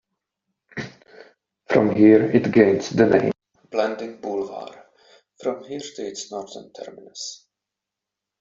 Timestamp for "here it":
1.95-2.51